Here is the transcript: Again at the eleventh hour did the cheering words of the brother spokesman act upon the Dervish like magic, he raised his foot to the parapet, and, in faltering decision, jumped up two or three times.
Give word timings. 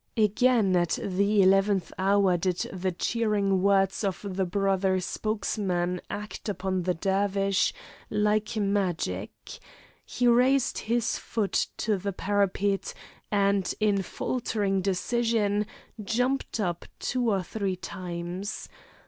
Again 0.17 0.75
at 0.75 0.97
the 0.99 1.43
eleventh 1.43 1.93
hour 1.95 2.35
did 2.35 2.57
the 2.73 2.91
cheering 2.91 3.61
words 3.61 4.03
of 4.03 4.25
the 4.27 4.45
brother 4.47 4.99
spokesman 4.99 6.01
act 6.09 6.49
upon 6.49 6.81
the 6.81 6.95
Dervish 6.95 7.71
like 8.09 8.55
magic, 8.57 9.59
he 10.03 10.27
raised 10.27 10.79
his 10.79 11.19
foot 11.19 11.67
to 11.77 11.97
the 11.97 12.13
parapet, 12.13 12.95
and, 13.31 13.71
in 13.79 14.01
faltering 14.01 14.81
decision, 14.81 15.67
jumped 16.03 16.59
up 16.59 16.85
two 16.97 17.29
or 17.29 17.43
three 17.43 17.75
times. 17.75 18.69